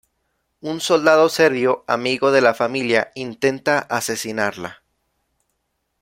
Un 0.61 0.79
soldado 0.81 1.29
serbio, 1.29 1.83
amigo 1.87 2.31
de 2.31 2.41
la 2.41 2.55
familia, 2.55 3.11
intenta 3.13 3.77
asesinarla. 3.77 4.81